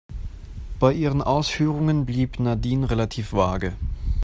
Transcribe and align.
Bei 0.79 0.93
ihren 0.93 1.21
Ausführungen 1.21 2.07
blieb 2.07 2.39
Nadine 2.39 2.89
relativ 2.89 3.33
vage. 3.33 3.75